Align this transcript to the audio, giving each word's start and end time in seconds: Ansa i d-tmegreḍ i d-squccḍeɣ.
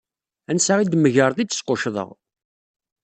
Ansa 0.49 0.73
i 0.79 0.85
d-tmegreḍ 0.85 1.37
i 1.39 1.45
d-squccḍeɣ. 1.45 2.09